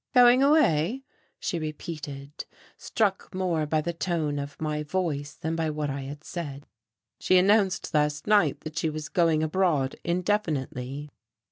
"Going 0.15 0.41
away?" 0.41 1.03
she 1.39 1.59
repeated, 1.59 2.45
struck 2.75 3.35
more 3.35 3.67
by 3.67 3.81
the 3.81 3.93
tone 3.93 4.39
of 4.39 4.59
my 4.59 4.81
voice 4.81 5.35
than 5.35 5.55
by 5.55 5.69
what 5.69 5.91
I 5.91 6.01
had 6.01 6.23
said. 6.23 6.65
"She 7.19 7.37
announced 7.37 7.93
last 7.93 8.25
night 8.25 8.61
that 8.61 8.79
she 8.79 8.89
was 8.89 9.09
going 9.09 9.43
abroad 9.43 9.95
indefinitely." 10.03 11.11